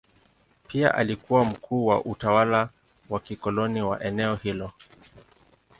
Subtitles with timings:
[0.67, 2.69] Pia alikuwa mkuu wa utawala
[3.09, 4.73] wa kikoloni wa eneo hilo.